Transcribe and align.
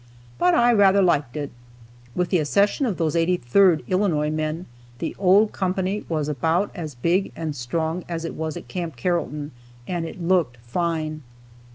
But 0.39 0.55
I 0.55 0.73
rather 0.73 1.03
liked 1.03 1.37
it. 1.37 1.51
With 2.15 2.29
the 2.29 2.39
accession 2.39 2.87
of 2.87 2.97
those 2.97 3.13
83rd 3.13 3.85
Illinois 3.87 4.31
men, 4.31 4.65
the 4.97 5.15
old 5.19 5.51
company 5.51 6.05
was 6.09 6.27
about 6.27 6.71
as 6.73 6.95
big 6.95 7.31
and 7.35 7.55
strong 7.55 8.03
as 8.09 8.25
it 8.25 8.33
was 8.33 8.57
at 8.57 8.67
Camp 8.67 8.95
Carrollton, 8.95 9.51
and 9.87 10.03
it 10.07 10.19
looked 10.19 10.57
fine. 10.63 11.21